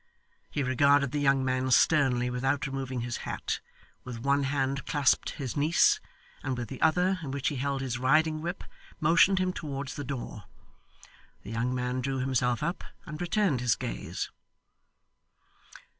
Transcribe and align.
He 0.49 0.63
regarded 0.63 1.11
the 1.11 1.19
young 1.19 1.45
man 1.45 1.69
sternly 1.69 2.31
without 2.31 2.65
removing 2.65 3.01
his 3.01 3.17
hat; 3.17 3.59
with 4.03 4.17
one 4.17 4.45
hand 4.45 4.87
clasped 4.87 5.29
his 5.37 5.55
niece, 5.55 5.99
and 6.41 6.57
with 6.57 6.69
the 6.69 6.81
other, 6.81 7.19
in 7.21 7.29
which 7.29 7.49
he 7.49 7.57
held 7.57 7.81
his 7.81 7.99
riding 7.99 8.41
whip, 8.41 8.63
motioned 8.99 9.37
him 9.37 9.53
towards 9.53 9.93
the 9.97 10.03
door. 10.03 10.45
The 11.43 11.51
young 11.51 11.75
man 11.75 12.01
drew 12.01 12.17
himself 12.17 12.63
up, 12.63 12.83
and 13.05 13.21
returned 13.21 13.61
his 13.61 13.75
gaze. 13.75 14.31